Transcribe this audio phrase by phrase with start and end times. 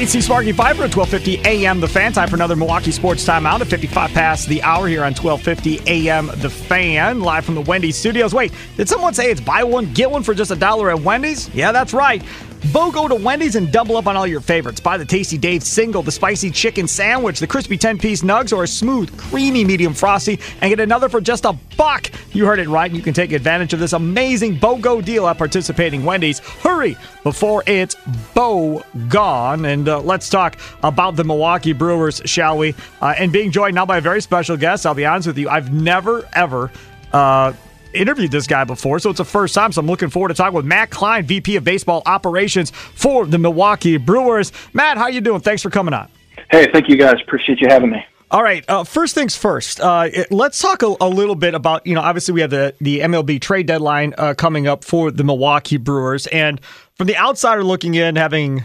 [0.00, 2.14] AC Sparky Fifer at 1250 AM The Fan.
[2.14, 6.28] Time for another Milwaukee Sports Timeout at 55 past the hour here on 1250 AM
[6.40, 7.20] The Fan.
[7.20, 8.32] Live from the Wendy's studios.
[8.32, 11.54] Wait, did someone say it's buy one, get one for just a dollar at Wendy's?
[11.54, 12.22] Yeah, that's right.
[12.60, 14.80] BOGO to Wendy's and double up on all your favorites.
[14.80, 18.64] Buy the Tasty Dave single, the spicy chicken sandwich, the crispy 10 piece nugs, or
[18.64, 22.10] a smooth, creamy medium frosty, and get another for just a buck.
[22.32, 22.90] You heard it right.
[22.90, 26.38] You can take advantage of this amazing BOGO deal at participating Wendy's.
[26.40, 27.96] Hurry before it's
[28.34, 29.64] Bo gone.
[29.64, 32.74] And uh, let's talk about the Milwaukee Brewers, shall we?
[33.00, 34.86] Uh, and being joined now by a very special guest.
[34.86, 36.70] I'll be honest with you, I've never, ever.
[37.12, 37.54] Uh,
[37.94, 39.72] interviewed this guy before, so it's the first time.
[39.72, 43.38] So I'm looking forward to talking with Matt Kleine, VP of Baseball Operations for the
[43.38, 44.52] Milwaukee Brewers.
[44.72, 45.40] Matt, how you doing?
[45.40, 46.08] Thanks for coming on.
[46.50, 47.16] Hey, thank you guys.
[47.22, 48.04] Appreciate you having me.
[48.32, 48.64] All right.
[48.68, 49.80] Uh, first things first.
[49.80, 52.74] Uh, it- let's talk a, a little bit about you know obviously we have the
[52.80, 56.60] the MLB trade deadline uh, coming up for the Milwaukee Brewers, and
[56.94, 58.64] from the outsider looking in, having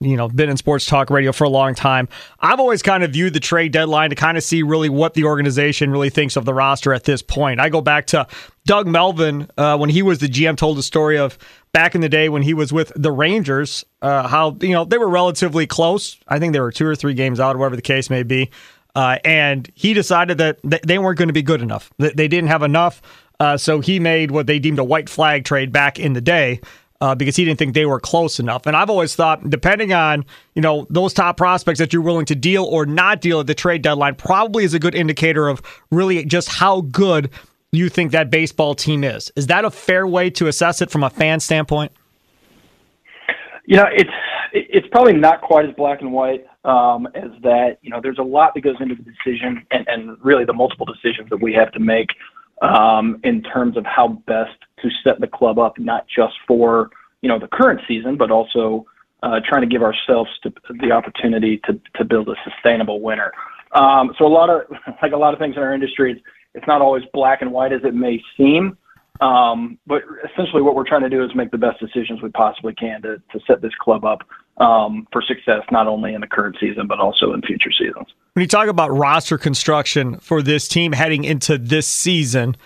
[0.00, 2.08] you know been in sports talk radio for a long time,
[2.40, 5.24] I've always kind of viewed the trade deadline to kind of see really what the
[5.24, 7.58] organization really thinks of the roster at this point.
[7.58, 8.26] I go back to
[8.66, 11.38] Doug Melvin uh, when he was the GM, told the story of
[11.72, 14.98] back in the day when he was with the Rangers, uh, how you know they
[14.98, 16.18] were relatively close.
[16.28, 18.50] I think they were two or three games out, whatever the case may be.
[18.94, 21.92] Uh, and he decided that th- they weren't going to be good enough.
[21.98, 23.02] They didn't have enough.
[23.38, 26.60] Uh, so he made what they deemed a white flag trade back in the day
[27.00, 28.66] uh, because he didn't think they were close enough.
[28.66, 30.24] And I've always thought, depending on
[30.54, 33.54] you know those top prospects that you're willing to deal or not deal at the
[33.54, 37.30] trade deadline, probably is a good indicator of really just how good
[37.76, 39.30] you think that baseball team is.
[39.36, 41.92] Is that a fair way to assess it from a fan standpoint?
[43.66, 44.10] You know, it's
[44.52, 47.78] it's probably not quite as black and white um, as that.
[47.82, 50.86] You know, there's a lot that goes into the decision, and, and really the multiple
[50.86, 52.08] decisions that we have to make
[52.62, 56.90] um, in terms of how best to set the club up, not just for
[57.22, 58.86] you know the current season, but also
[59.22, 63.32] uh, trying to give ourselves to, the opportunity to to build a sustainable winner.
[63.72, 64.62] Um, so a lot of
[65.02, 66.20] like a lot of things in our industry, it's,
[66.56, 68.76] it's not always black and white as it may seem.
[69.20, 72.74] Um, but essentially, what we're trying to do is make the best decisions we possibly
[72.74, 74.22] can to, to set this club up
[74.58, 78.06] um, for success, not only in the current season, but also in future seasons.
[78.34, 82.56] When you talk about roster construction for this team heading into this season,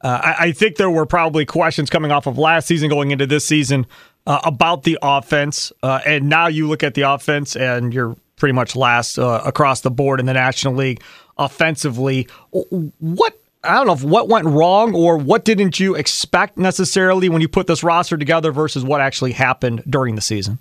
[0.00, 3.26] uh, I, I think there were probably questions coming off of last season going into
[3.26, 3.86] this season
[4.26, 5.72] uh, about the offense.
[5.82, 9.82] Uh, and now you look at the offense and you're pretty much last uh, across
[9.82, 11.02] the board in the National League
[11.36, 12.28] offensively.
[12.50, 17.42] What I don't know if what went wrong or what didn't you expect necessarily when
[17.42, 20.58] you put this roster together versus what actually happened during the season.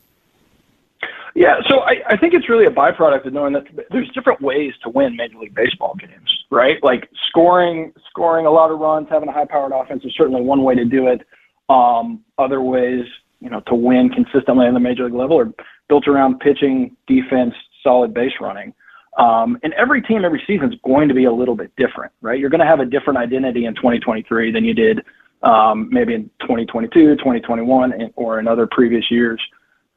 [1.35, 4.73] Yeah, so I, I think it's really a byproduct of knowing that there's different ways
[4.83, 6.83] to win Major League Baseball games, right?
[6.83, 10.75] Like scoring, scoring a lot of runs, having a high-powered offense is certainly one way
[10.75, 11.25] to do it.
[11.69, 13.05] Um, other ways,
[13.39, 15.53] you know, to win consistently on the major league level are
[15.87, 18.73] built around pitching, defense, solid base running.
[19.17, 22.39] Um, and every team, every season is going to be a little bit different, right?
[22.39, 25.01] You're going to have a different identity in 2023 than you did
[25.43, 29.41] um, maybe in 2022, 2021, and, or in other previous years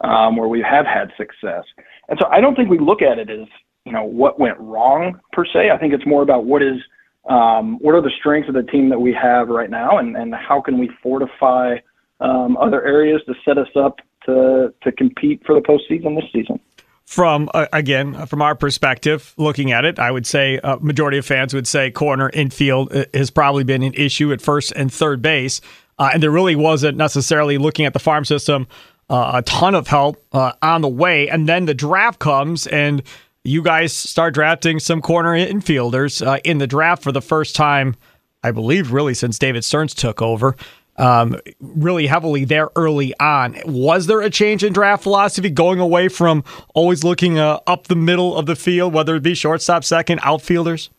[0.02, 1.64] um, where we have had success.
[2.08, 3.46] And so I don't think we look at it as
[3.84, 5.70] you know what went wrong per se.
[5.70, 6.80] I think it's more about what is
[7.28, 10.34] um, what are the strengths of the team that we have right now, and, and
[10.34, 11.76] how can we fortify
[12.20, 16.60] um, other areas to set us up to to compete for the postseason this season
[17.04, 21.26] from uh, again from our perspective looking at it i would say a majority of
[21.26, 25.20] fans would say corner infield uh, has probably been an issue at first and third
[25.20, 25.60] base
[25.98, 28.66] uh, and there really wasn't necessarily looking at the farm system
[29.12, 33.02] uh, a ton of help uh, on the way, and then the draft comes and
[33.44, 37.94] you guys start drafting some corner infielders uh, in the draft for the first time,
[38.42, 40.56] I believe, really since David Stearns took over.
[40.98, 43.56] Um, really heavily there early on.
[43.64, 46.44] Was there a change in draft philosophy going away from
[46.74, 50.90] always looking uh, up the middle of the field, whether it be shortstop, second, outfielders?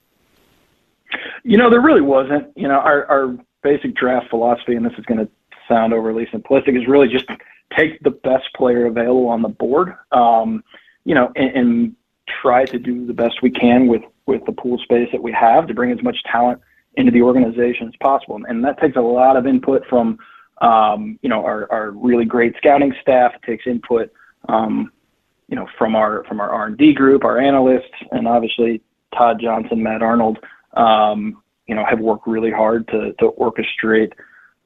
[1.44, 2.48] You know, there really wasn't.
[2.56, 5.30] You know, our, our basic draft philosophy, and this is going to
[5.68, 7.26] sound overly simplistic, is really just
[7.78, 9.96] take the best player available on the board.
[10.12, 10.64] Um,
[11.06, 11.96] you know, and, and
[12.42, 15.68] try to do the best we can with with the pool space that we have
[15.68, 16.62] to bring as much talent
[16.96, 18.40] into the organization as possible.
[18.48, 20.20] And that takes a lot of input from
[20.62, 23.34] um, you know our, our really great scouting staff.
[23.36, 24.12] It takes input
[24.48, 24.92] um,
[25.48, 28.82] you know from our from our R and D group, our analysts, and obviously
[29.18, 30.40] Tod Johnson, Matt Arnold.
[30.74, 34.14] Um, you know have worked really hard to to orchestrate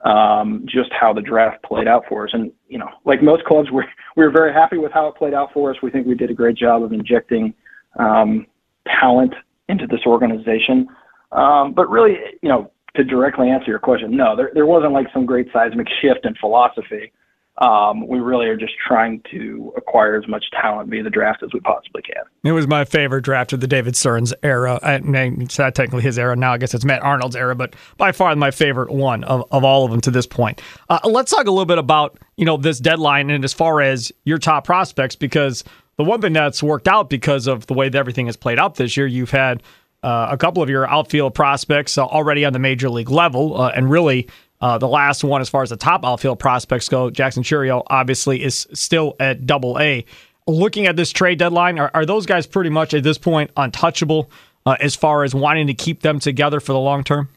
[0.06, 2.34] um, just how the draft played out for us.
[2.34, 3.84] And you know, like most clubs, we
[4.16, 5.78] we were very happy with how it played out for us.
[5.82, 7.54] We think we did a great job of injecting
[7.98, 8.48] um,
[8.86, 9.34] talent
[9.70, 10.88] into this organization.
[11.32, 15.08] Um, but really, you know, to directly answer your question, no, there there wasn't like
[15.14, 17.12] some great seismic shift in philosophy.
[17.60, 21.50] Um, we really are just trying to acquire as much talent via the draft as
[21.54, 22.24] we possibly can.
[22.44, 24.80] It was my favorite draft of the David Stearns era.
[24.84, 26.54] I it's not technically his era now.
[26.54, 29.86] I guess it's Matt Arnold's era, but by far my favorite one of, of all
[29.86, 30.62] of them to this point.
[30.90, 34.12] Uh, let's talk a little bit about you know this deadline and as far as
[34.24, 35.64] your top prospects, because
[35.98, 38.76] the one thing that's worked out because of the way that everything has played out
[38.76, 39.64] this year, you've had
[40.04, 43.72] uh, a couple of your outfield prospects uh, already on the major league level, uh,
[43.76, 44.28] and really
[44.62, 48.44] uh, the last one, as far as the top outfield prospects go, Jackson Chourio obviously
[48.44, 50.06] is still at double A.
[50.48, 54.32] Looking at this trade deadline, are, are those guys pretty much at this point untouchable
[54.66, 57.30] as far as wanting to keep them together for the long term?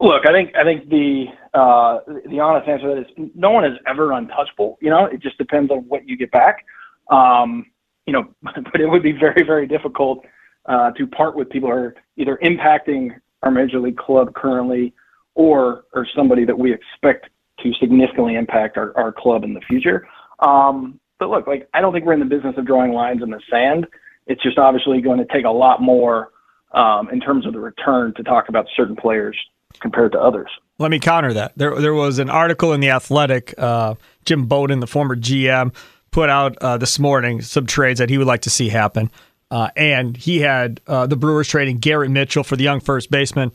[0.00, 1.98] Look, I think I think the uh,
[2.28, 4.78] the honest answer to that is no one is ever untouchable.
[4.80, 6.64] You know, it just depends on what you get back.
[7.10, 7.66] Um,
[8.06, 10.24] you know, but it would be very very difficult
[10.68, 14.92] uh, to part with people who are either impacting our major league club currently
[15.34, 17.28] or or somebody that we expect
[17.60, 20.06] to significantly impact our, our club in the future.
[20.38, 23.30] Um, but look, like I don't think we're in the business of drawing lines in
[23.30, 23.86] the sand.
[24.26, 26.30] It's just obviously going to take a lot more
[26.72, 29.36] um, in terms of the return to talk about certain players
[29.80, 30.50] compared to others.
[30.78, 31.52] Let me counter that.
[31.56, 33.54] There, there was an article in the Athletic.
[33.58, 33.94] Uh,
[34.24, 35.74] Jim Bowden, the former GM,
[36.10, 39.10] put out uh, this morning some trades that he would like to see happen.
[39.50, 43.52] Uh, and he had uh, the Brewers trading Garrett Mitchell for the young first baseman,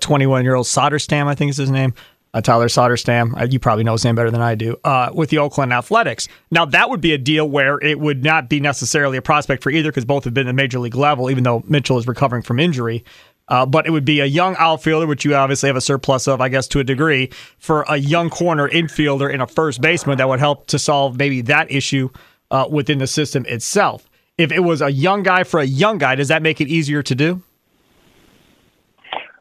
[0.00, 1.94] 21 uh, year old Soderstrom, I think is his name.
[2.34, 4.78] Uh, Tyler Soderstrom, uh, you probably know his name better than I do,
[5.12, 6.28] with the Oakland Athletics.
[6.50, 9.70] Now, that would be a deal where it would not be necessarily a prospect for
[9.70, 12.58] either because both have been at major league level, even though Mitchell is recovering from
[12.58, 13.04] injury.
[13.48, 16.40] Uh, but it would be a young outfielder, which you obviously have a surplus of,
[16.40, 17.28] I guess, to a degree,
[17.58, 21.42] for a young corner infielder and a first baseman that would help to solve maybe
[21.42, 22.08] that issue
[22.50, 24.08] uh, within the system itself
[24.38, 27.02] if it was a young guy for a young guy, does that make it easier
[27.02, 27.42] to do?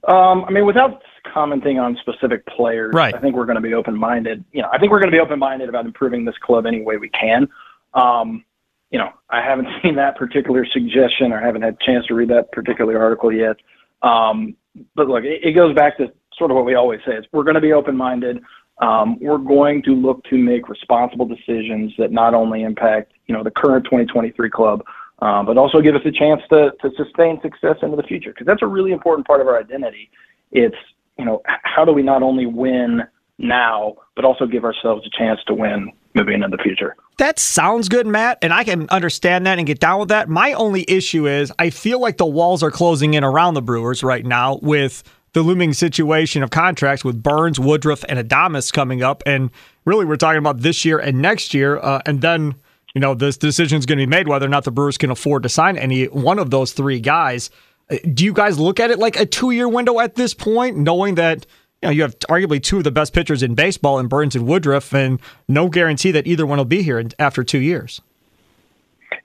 [0.08, 1.02] Um, I mean, without
[1.34, 3.14] commenting on specific players, right.
[3.14, 4.44] I think we're going to be open minded.
[4.52, 6.82] You know, I think we're going to be open minded about improving this club any
[6.82, 7.48] way we can.
[7.94, 8.44] Um,
[8.90, 12.30] you know, I haven't seen that particular suggestion or haven't had a chance to read
[12.30, 13.58] that particular article yet.
[14.02, 14.56] Um,
[14.96, 17.44] but look, it, it goes back to sort of what we always say: is we're
[17.44, 18.42] going to be open minded.
[18.82, 23.44] Um, we're going to look to make responsible decisions that not only impact, you know,
[23.44, 24.84] the current 2023 club,
[25.20, 28.32] um, but also give us a chance to, to sustain success into the future.
[28.32, 30.10] Because that's a really important part of our identity.
[30.52, 30.76] It's,
[31.20, 33.04] you know, how do we not only win
[33.38, 36.96] now, but also give ourselves a chance to win moving into the future.
[37.20, 40.28] That sounds good, Matt, and I can understand that and get down with that.
[40.28, 44.04] My only issue is I feel like the walls are closing in around the Brewers
[44.04, 49.24] right now with– the looming situation of contracts with Burnes, Woodruff, and Adames coming up.
[49.26, 49.50] And
[49.86, 51.78] really, we're talking about this year and next year.
[51.78, 52.56] Uh, and then,
[52.94, 55.12] you know, this decision is going to be made whether or not the Brewers can
[55.12, 57.50] afford to sign any one of those three guys.
[57.90, 60.78] Uh, do you guys look at it like a two year window at this point,
[60.78, 61.46] knowing that?
[61.82, 64.46] You know, you have arguably two of the best pitchers in baseball in Burnes and
[64.46, 68.02] Woodruff, and no guarantee that either one will be here after two years.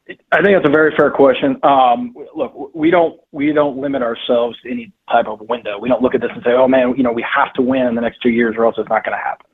[0.09, 1.59] I think that's a very fair question.
[1.65, 5.79] Um, look, we don't we don't limit ourselves to any type of window.
[5.81, 7.87] We don't look at this and say, "Oh man, you know, we have to win
[7.87, 9.47] in the next two years, or else it's not going to happen."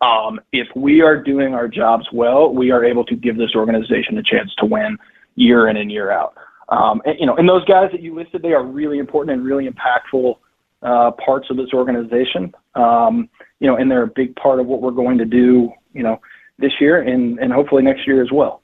[0.00, 4.16] Um, if we are doing our jobs well, we are able to give this organization
[4.16, 4.96] a chance to win
[5.34, 6.34] year in and year out.
[6.70, 9.44] Um, and, you know, and those guys that you listed, they are really important and
[9.44, 10.38] really impactful
[10.82, 12.54] uh, parts of this organization.
[12.76, 15.70] Um, you know, and they're a big part of what we're going to do.
[15.92, 16.20] You know,
[16.58, 18.62] this year and and hopefully next year as well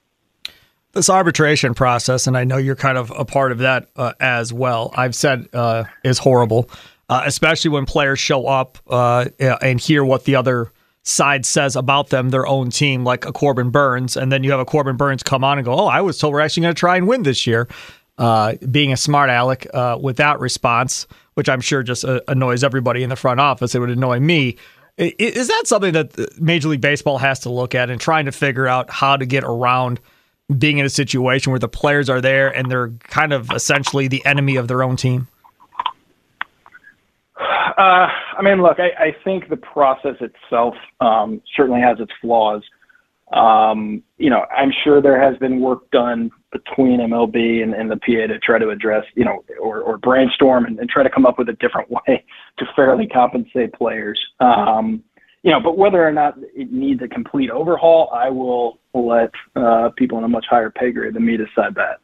[0.94, 4.52] this arbitration process, and I know you're kind of a part of that uh, as
[4.52, 4.92] well.
[4.96, 6.70] I've said uh, is horrible,
[7.08, 10.72] uh, especially when players show up uh, and hear what the other
[11.02, 14.60] side says about them, their own team, like a Corbin Burnes, and then you have
[14.60, 16.80] a Corbin Burnes come on and go, "Oh, I was told we're actually going to
[16.80, 17.68] try and win this year."
[18.16, 23.02] Uh, being a smart aleck uh, with that response, which I'm sure just annoys everybody
[23.02, 24.56] in the front office, it would annoy me.
[24.96, 28.68] Is that something that Major League Baseball has to look at and trying to figure
[28.68, 29.98] out how to get around
[30.58, 34.24] being in a situation where the players are there and they're kind of essentially the
[34.26, 35.28] enemy of their own team?
[37.36, 38.06] Uh,
[38.38, 42.62] I mean, look, I, I think the process itself um, certainly has its flaws.
[43.32, 47.96] Um, you know, I'm sure there has been work done between MLB and, and the
[47.96, 51.26] PA to try to address, you know, or, or brainstorm and, and try to come
[51.26, 52.24] up with a different way
[52.58, 54.20] to fairly compensate players.
[54.40, 55.02] Um,
[55.44, 59.90] you know, but whether or not it needs a complete overhaul, I will let uh,
[59.94, 62.00] people in a much higher pay grade than me decide that.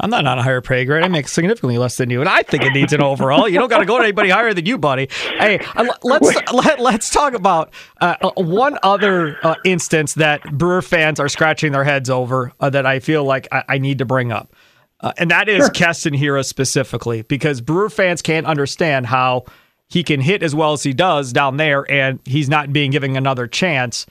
[0.00, 1.04] I'm not on a higher pay grade.
[1.04, 3.48] I make significantly less than you, and I think it needs an overall.
[3.48, 5.08] You don't got to go to anybody higher than you, buddy.
[5.38, 10.82] Hey, uh, let's let, let's talk about uh, uh, one other uh, instance that Brewer
[10.82, 14.04] fans are scratching their heads over uh, that I feel like I, I need to
[14.04, 14.52] bring up,
[14.98, 15.70] uh, and that is sure.
[15.70, 19.44] Keston Hiura specifically, because Brewer fans can't understand how
[19.92, 23.14] he can hit as well as he does down there, and he's not being given
[23.14, 24.06] another chance.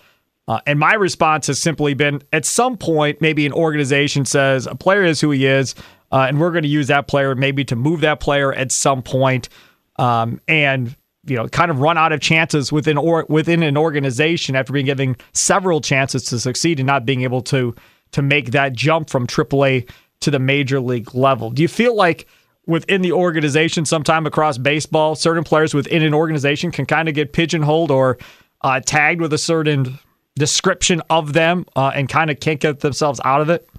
[0.48, 4.76] Uh, and my response has simply been at some point, maybe an organization says a
[4.76, 5.74] player is who he is,
[6.12, 9.02] uh, and we're going to use that player maybe to move that player at some
[9.02, 9.50] point,
[9.96, 10.96] um, and
[11.26, 14.86] you know, kind of run out of chances within or within an organization after being
[14.86, 17.74] given several chances to succeed and not being able to
[18.12, 21.50] to make that jump from AAA to the major league level.
[21.50, 22.28] Do you feel like
[22.68, 27.34] within the organization, sometime across baseball, certain players within an organization can kind of get
[27.34, 28.18] pigeonholed or
[28.62, 30.00] uh, tagged with a certain
[30.36, 33.70] description of them uh, and kind of can't get themselves out of it?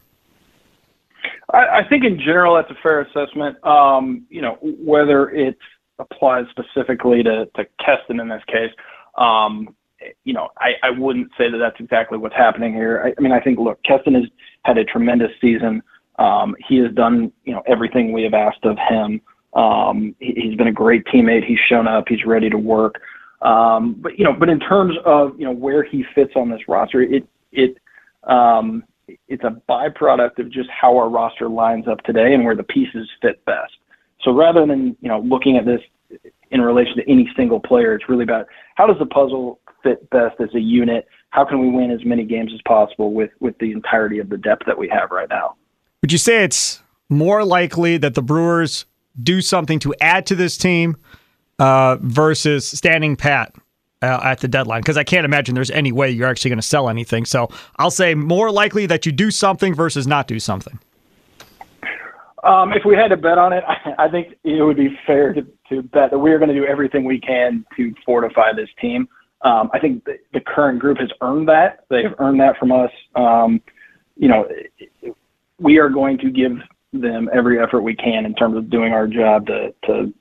[1.53, 3.65] I, I think in general that's a fair assessment.
[3.65, 5.59] Um, you know, whether it
[5.99, 8.73] applies specifically to, to Keston in this case,
[9.17, 9.75] um,
[10.25, 13.03] you know, I, I wouldn't say that that's exactly what's happening here.
[13.05, 14.25] I, I mean, I think, look, Keston has
[14.65, 15.83] had a tremendous season.
[16.19, 19.21] Um, he has done, you know, everything we have asked of him.
[19.54, 21.45] Um, he, he's been a great teammate.
[21.45, 22.04] He's shown up.
[22.09, 23.00] He's ready to work.
[23.42, 26.61] Um, but you know, but in terms of you know where he fits on this
[26.69, 27.76] roster, it it
[28.25, 28.85] um,
[29.28, 33.09] it's a byproduct of just how our roster lines up today and where the pieces
[33.21, 33.73] fit best.
[34.23, 35.81] So rather than you know looking at this
[36.50, 40.40] in relation to any single player, it's really about how does the puzzle fit best
[40.40, 41.07] as a unit.
[41.31, 44.38] How can we win as many games as possible with with the entirety of the
[44.38, 45.57] depth that we have right now?
[46.03, 48.87] Would you say it's more likely that the Brewers
[49.23, 50.97] do something to add to this team
[51.61, 53.55] uh, versus standing pat
[54.03, 56.67] uh, at the deadline because I can't imagine there's any way you're actually going to
[56.67, 57.25] sell anything.
[57.25, 60.77] So I'll say more likely that you do something versus not do something.
[62.43, 63.63] Um, if we had to bet on it,
[63.99, 66.67] I, think it would be fair to, to bet that we are going to do
[66.67, 69.09] everything we can to fortify this team.
[69.43, 71.85] Um, I think the, the current group has earned that.
[71.91, 72.91] They've earned that from us.
[73.15, 73.61] Um,
[74.17, 74.49] you know,
[75.62, 76.52] we are going to give
[76.92, 80.12] them every effort we can in terms of doing our job to, to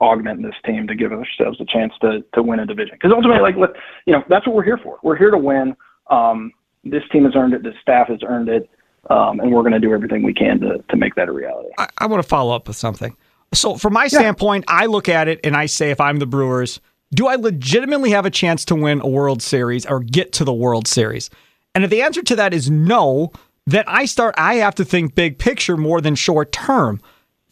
[0.00, 2.94] augment this team to give ourselves a chance to to win a division.
[2.94, 3.70] Because ultimately, like let
[4.06, 4.98] you know, that's what we're here for.
[5.02, 5.76] We're here to win.
[6.08, 6.52] Um,
[6.84, 7.62] this team has earned it.
[7.62, 8.68] The staff has earned it,
[9.08, 11.70] um, and we're going to do everything we can to to make that a reality.
[11.78, 13.16] I, I want to follow up with something.
[13.52, 14.20] So, from my yeah.
[14.20, 16.80] standpoint, I look at it and I say, if I'm the Brewers,
[17.12, 20.52] do I legitimately have a chance to win a World Series or get to the
[20.52, 21.30] World Series?
[21.74, 23.32] And if the answer to that is no,
[23.70, 24.34] then I start.
[24.38, 27.00] I have to think big picture more than short term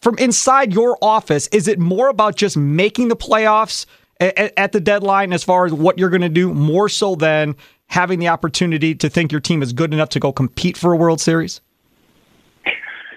[0.01, 3.87] from inside your office, is it more about just making the playoffs
[4.21, 7.57] at, at the deadline as far as what you're going to do, more so than
[7.87, 10.97] having the opportunity to think your team is good enough to go compete for a
[10.97, 11.61] World Series?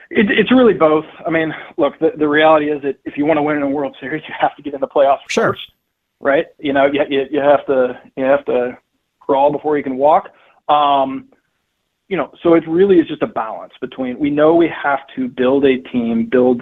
[0.10, 1.06] It, it's really both.
[1.26, 3.70] I mean, look, the, the reality is that if you want to win in a
[3.70, 5.54] World Series, you have to get in the playoffs sure.
[5.54, 5.72] first,
[6.20, 6.48] right?
[6.60, 8.78] You know, you, you, you have to you have to
[9.20, 10.30] crawl before you can walk.
[10.68, 11.30] Um,
[12.12, 15.30] you know, so it really is just a balance between we know we have to
[15.30, 16.62] build a team, build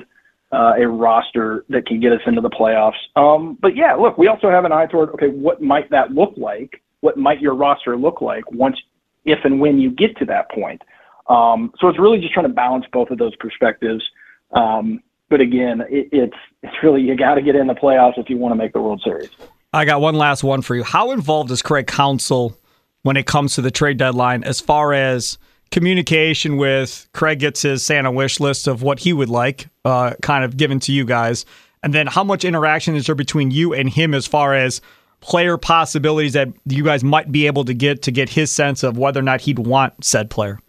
[0.52, 3.00] uh, a roster that can get us into the playoffs.
[3.16, 6.36] Um, but yeah, look, we also have an eye toward okay, what might that look
[6.38, 6.84] like?
[7.02, 8.78] What might your roster look like once,
[9.26, 10.84] if and when you get to that point?
[11.28, 14.04] Um, so it's really just trying to balance both of those perspectives.
[14.52, 15.02] Um,
[15.32, 18.38] but again, it, it's it's really you got to get in the playoffs if you
[18.38, 19.32] want to make the World Series.
[19.74, 20.84] I got one last one for you.
[20.84, 22.56] How involved is Craig Counsell
[23.04, 25.38] when it comes to the trade deadline, as far as
[25.72, 30.44] communication with Craig gets his Santa wish list of what he would like, uh, kind
[30.44, 31.46] of given to you guys,
[31.84, 34.82] and then how much interaction is there between you and him as far as
[35.22, 38.98] player possibilities that you guys might be able to get to get his sense of
[38.98, 40.60] whether or not he'd want said player?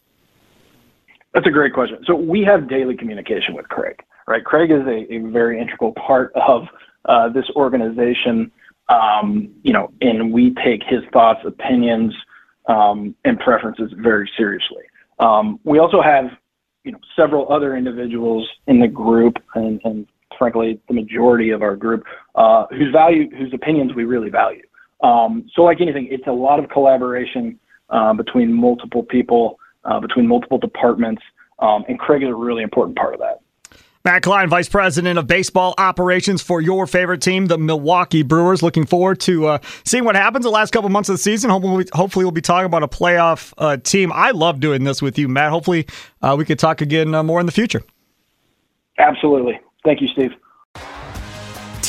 [1.35, 1.99] That's a great question.
[2.07, 4.45] So we have daily communication with Craig, right?
[4.45, 6.65] Craig is a, a very integral part of
[7.09, 8.51] uh, this organization.
[8.91, 12.13] Um, you know, and we take his thoughts, opinions,
[12.67, 14.83] um, and preferences very seriously.
[15.19, 16.27] Um, we also have,
[16.85, 20.07] you know, several other individuals in the group, and, and
[20.37, 22.05] frankly, the majority of our group,
[22.35, 24.63] uh, whose value, whose opinions we really value.
[25.03, 27.59] Um, so, like anything, it's a lot of collaboration
[27.91, 31.23] uh, between multiple people, uh, between multiple departments,
[31.61, 33.41] um, and Craig is a really important part of that.
[34.03, 38.63] Matt Kleine, Vice President of Baseball Operations for your favorite team, the Milwaukee Brewers.
[38.63, 41.51] Looking forward to uh, seeing what happens the last couple months of the season.
[41.51, 44.11] Hopefully, hopefully we'll be talking about a playoff uh, team.
[44.15, 45.51] I love doing this with you, Matt.
[45.51, 45.87] Hopefully,
[46.23, 47.83] uh, we could talk again uh, more in the future.
[48.99, 49.61] Absolutely.
[49.85, 50.33] Thank you, Steve.